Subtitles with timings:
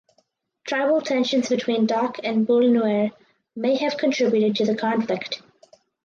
[0.65, 3.11] Tribal tensions between Dok and Bul Nuer
[3.55, 5.43] may have contributed to the conflict.